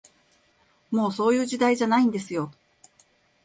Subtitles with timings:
[0.89, 2.51] もう、そういう時代じゃないんですよ